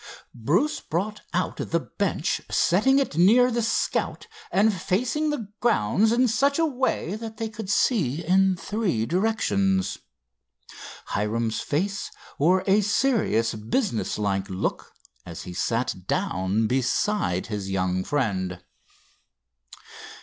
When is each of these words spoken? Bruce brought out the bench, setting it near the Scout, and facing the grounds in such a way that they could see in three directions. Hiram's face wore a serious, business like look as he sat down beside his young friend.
Bruce 0.33 0.79
brought 0.81 1.21
out 1.31 1.57
the 1.57 1.79
bench, 1.79 2.41
setting 2.49 2.97
it 2.97 3.15
near 3.19 3.51
the 3.51 3.61
Scout, 3.61 4.25
and 4.51 4.73
facing 4.73 5.29
the 5.29 5.49
grounds 5.59 6.11
in 6.11 6.27
such 6.27 6.57
a 6.57 6.65
way 6.65 7.13
that 7.15 7.37
they 7.37 7.47
could 7.47 7.69
see 7.69 8.25
in 8.25 8.55
three 8.55 9.05
directions. 9.05 9.99
Hiram's 11.09 11.61
face 11.61 12.09
wore 12.39 12.63
a 12.65 12.81
serious, 12.81 13.53
business 13.53 14.17
like 14.17 14.49
look 14.49 14.91
as 15.23 15.43
he 15.43 15.53
sat 15.53 16.07
down 16.07 16.65
beside 16.65 17.45
his 17.45 17.69
young 17.69 18.03
friend. 18.03 18.59